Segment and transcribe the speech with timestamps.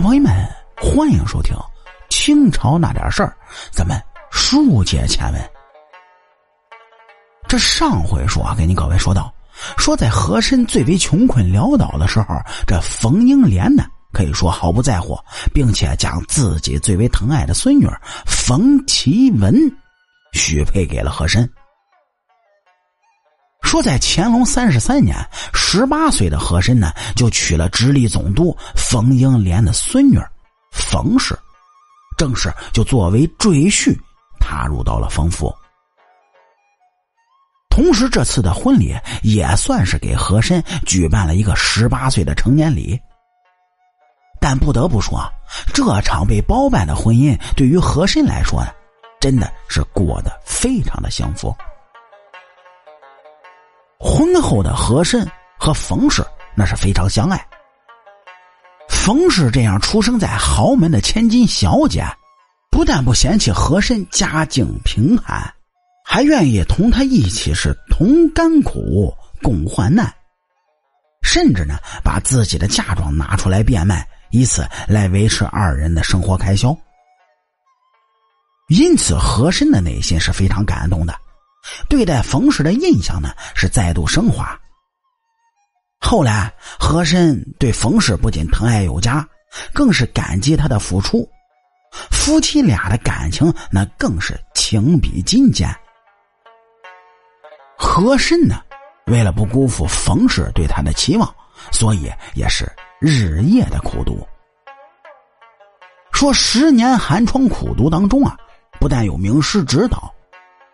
[0.00, 0.32] 朋友们，
[0.76, 1.56] 欢迎收听
[2.08, 3.36] 清朝那点事儿。
[3.72, 5.50] 咱们书接前文，
[7.48, 9.32] 这上回说啊，给你各位说到，
[9.76, 12.36] 说在和珅最为穷困潦倒的时候，
[12.66, 15.18] 这冯英莲呢，可以说毫不在乎，
[15.52, 17.88] 并且将自己最为疼爱的孙女
[18.24, 19.54] 冯其文
[20.32, 21.50] 许配给了和珅。
[23.62, 25.16] 说在乾隆三十三年，
[25.52, 30.18] 十八岁的和珅呢，就娶了直隶总督冯英莲的孙女
[30.72, 31.38] 冯氏，
[32.16, 33.94] 正式就作为赘婿
[34.40, 35.54] 踏入到了冯府。
[37.68, 42.98] 同时，这次的婚礼也算是给和珅举办了一个十八岁的成年礼。
[44.40, 45.30] 但不得不说，
[45.74, 48.70] 这场被包办的婚姻对于和珅来说呢，
[49.20, 51.54] 真的是过得非常的幸福。
[53.98, 55.26] 婚后的和珅
[55.58, 57.46] 和冯氏那是非常相爱。
[58.88, 62.04] 冯氏这样出生在豪门的千金小姐，
[62.70, 65.52] 不但不嫌弃和珅家境贫寒，
[66.04, 70.12] 还愿意同他一起是同甘苦共患难，
[71.22, 76.76] 甚至呢把自己的嫁妆拿出来变卖，以此来维持二人的生活开销。
[78.68, 81.18] 因此，和珅的内心是非常感动的。
[81.88, 84.58] 对待冯氏的印象呢是再度升华。
[86.00, 89.26] 后来和珅对冯氏不仅疼爱有加，
[89.72, 91.28] 更是感激他的付出，
[92.10, 95.68] 夫妻俩的感情那更是情比金坚。
[97.76, 98.62] 和珅呢，
[99.06, 101.34] 为了不辜负冯氏对他的期望，
[101.72, 104.26] 所以也是日夜的苦读。
[106.12, 108.36] 说十年寒窗苦读当中啊，
[108.80, 110.12] 不但有名师指导。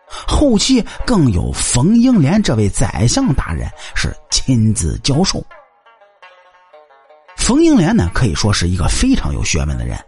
[0.07, 5.43] 后期更有冯英莲这位宰相大人是亲自教授。
[7.35, 9.99] 冯英莲呢，可以说是一个非常有学问的人，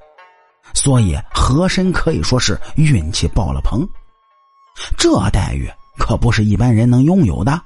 [0.74, 3.88] 所以和珅可以说是运气爆了棚。
[4.98, 7.62] 这待遇可不是一般人能拥有的。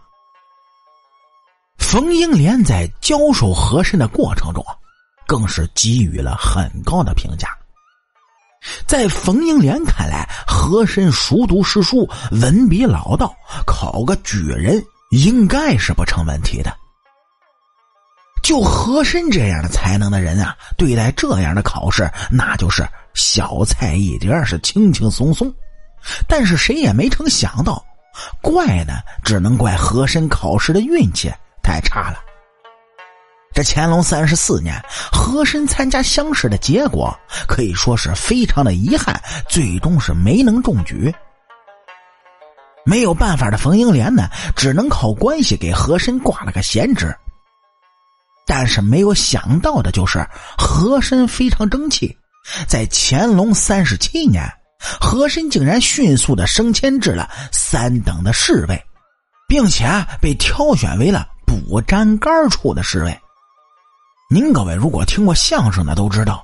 [1.78, 4.66] 冯英莲在教授和珅的过程中，
[5.28, 7.50] 更是给予了很高的评价。
[8.86, 13.34] 在冯英莲看来，和珅熟读诗书，文笔老道，
[13.66, 16.76] 考个举人应该是不成问题的。
[18.44, 25.54] 就和珅这样的才能的人啊，对待这样的考试，那就是小菜一碟，是轻轻松松。
[26.28, 27.84] 但是谁也没成想到，
[28.42, 28.94] 怪呢，
[29.24, 32.18] 只能怪和珅考试的运气太差了。
[33.54, 34.82] 这乾隆三十四年，
[35.12, 37.14] 和珅参加乡试的结果
[37.48, 41.14] 可以说是非常的遗憾，最终是没能中举。
[42.86, 47.14] 没有办法的冯英莲呢，只能靠关系给和珅挂了个闲职。
[48.48, 50.26] 但是没有想到的就是，
[50.58, 52.18] 和珅非常争气，
[52.68, 54.44] 在乾隆三十七年，
[55.00, 58.84] 和珅竟然迅速的升迁至了三等的侍卫，
[59.48, 59.86] 并且
[60.20, 63.20] 被挑选为了补沾杆处的侍卫。
[64.34, 66.42] 您各位如果听过相声的都知道，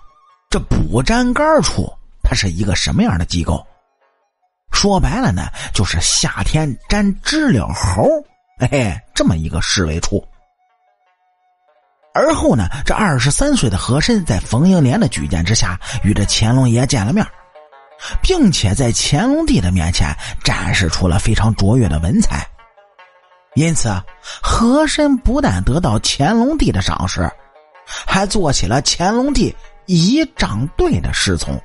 [0.49, 1.89] 这补粘杆处
[2.21, 3.65] 它是一个什么样的机构？
[4.73, 5.43] 说白了呢，
[5.73, 8.03] 就是夏天粘知了猴，
[8.59, 10.21] 哎，这么一个侍卫处。
[12.13, 17.25] 而后呢，这二十三岁的和珅在冯英莲的举荐之下，与这乾隆爷见了面，
[18.21, 22.45] 并且在乾隆帝的面前展示出了非常卓越的文采。
[23.55, 23.89] 因此，
[24.43, 27.31] 和珅不但得到乾隆帝的赏识。
[28.05, 29.55] 还做起了乾隆帝
[29.85, 31.59] 仪仗队的侍从，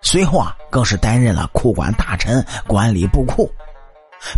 [0.00, 3.48] 随后啊，更是担任了库管大臣，管理布库，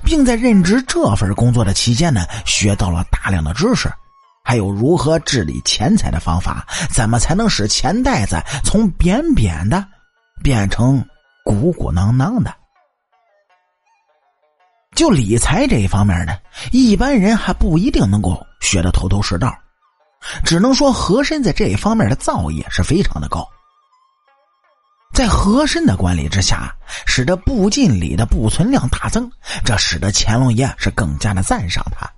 [0.04, 3.91] 并在任职这份工作的期间呢，学到了大量的知识，
[4.44, 9.86] 还有如何治理钱财的方法，怎么才能使钱袋子从扁扁的
[10.42, 11.03] 变成
[11.44, 12.54] 鼓鼓囊囊的。
[14.94, 16.36] 就理财这一方面呢，
[16.72, 19.50] 一般人还不一定能够学得头头是道。
[20.44, 23.48] 只能说和珅在这一方面的造诣是非常的高，
[25.15, 26.74] 在和珅的管理之下，
[27.06, 29.30] 使得布进里的布存量大增，
[29.65, 32.09] 这使得乾隆爷是更加的赞赏他。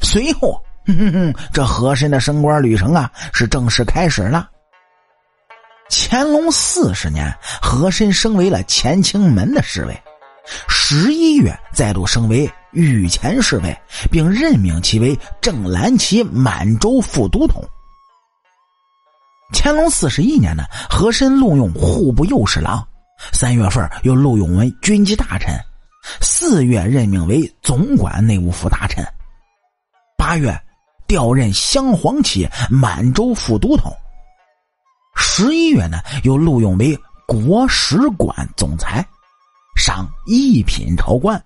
[0.00, 4.48] 随后，哼哼这和珅的升官旅程啊是正式开始了。
[5.88, 7.32] 乾隆四十年，
[7.62, 10.02] 和珅升为了乾清门的侍卫，
[10.68, 12.50] 十一月再度升为。
[12.76, 13.74] 御前侍卫，
[14.10, 17.64] 并任命其为正蓝旗满洲副都统。
[19.52, 22.86] 乾隆四十一年呢，和珅录用户部右侍郎，
[23.32, 25.58] 三月份又录用为军机大臣，
[26.20, 29.02] 四月任命为总管内务府大臣，
[30.18, 30.54] 八月
[31.06, 33.90] 调任镶黄旗满洲副都统。
[35.14, 39.02] 十一月呢，又录用为国史馆总裁，
[39.76, 41.42] 赏一品朝官。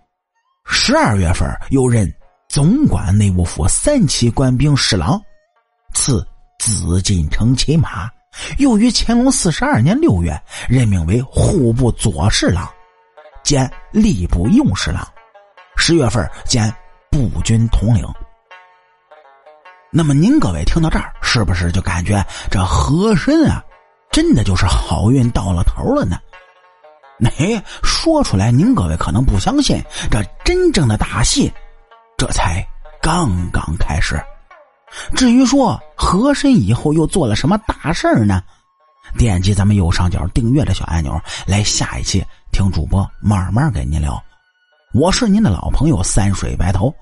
[0.82, 2.10] 十二月份又任
[2.48, 5.20] 总管内务府三旗官兵侍郎，
[5.92, 6.26] 赐
[6.58, 8.08] 紫禁城骑马。
[8.56, 10.40] 又于乾隆四十二年六月
[10.70, 12.66] 任命为户部左侍郎，
[13.42, 15.06] 兼吏部右侍郎。
[15.76, 16.74] 十月份兼
[17.10, 18.02] 步军统领。
[19.90, 23.62] 那么您各位听到这儿，是不是就感觉这和珅啊，
[24.10, 26.18] 真的就是好运到了头了呢？
[27.24, 31.52] 哎，说出来您各位可能不相信，这真正的大戏，
[32.16, 32.66] 这才
[33.00, 34.20] 刚刚开始。
[35.14, 38.42] 至于说和珅以后又做了什么大事呢？
[39.18, 44.22] 点击咱们右上角订阅的小按钮，来下一期听主播慢慢给您聊。
[44.92, 46.94] 我是您的老朋友三水白头，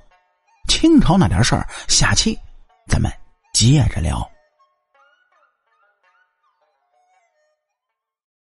[0.68, 2.38] 清朝那点事儿，下期。
[2.86, 3.10] 咱们
[3.52, 4.26] 接着聊。